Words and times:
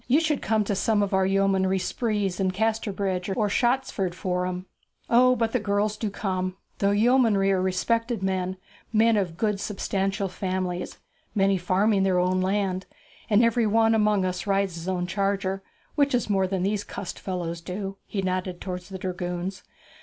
You 0.07 0.19
should 0.19 0.41
come 0.41 0.63
to 0.63 0.73
some 0.73 1.03
of 1.03 1.13
our 1.13 1.27
yeomanry 1.27 1.77
sprees 1.77 2.39
in 2.39 2.49
Casterbridge 2.49 3.29
or 3.37 3.49
Shottsford 3.49 4.15
Forum. 4.15 4.65
O, 5.11 5.35
but 5.35 5.51
the 5.51 5.59
girls 5.59 5.95
do 5.95 6.09
come! 6.09 6.57
The 6.79 6.89
yeomanry 6.97 7.51
are 7.51 7.61
respected 7.61 8.23
men, 8.23 8.57
men 8.91 9.15
of 9.15 9.37
good 9.37 9.59
substantial 9.59 10.27
families, 10.27 10.97
many 11.35 11.59
farming 11.59 12.01
their 12.01 12.17
own 12.17 12.41
land; 12.41 12.87
and 13.29 13.43
every 13.43 13.67
one 13.67 13.93
among 13.93 14.25
us 14.25 14.47
rides 14.47 14.73
his 14.73 14.87
own 14.87 15.05
charger, 15.05 15.61
which 15.93 16.15
is 16.15 16.31
more 16.31 16.47
than 16.47 16.63
these 16.63 16.83
cussed 16.83 17.19
fellows 17.19 17.61
do.' 17.61 17.97
He 18.07 18.23
nodded 18.23 18.59
towards 18.59 18.89
the 18.89 18.97
dragoons. 18.97 19.61